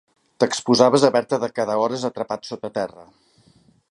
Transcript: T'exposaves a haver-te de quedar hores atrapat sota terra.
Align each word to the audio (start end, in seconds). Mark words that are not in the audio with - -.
T'exposaves 0.43 1.05
a 1.05 1.09
haver-te 1.11 1.39
de 1.43 1.51
quedar 1.59 1.77
hores 1.83 2.07
atrapat 2.11 2.51
sota 2.51 2.75
terra. 2.81 3.07